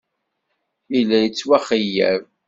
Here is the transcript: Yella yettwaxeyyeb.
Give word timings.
Yella 0.93 1.17
yettwaxeyyeb. 1.19 2.23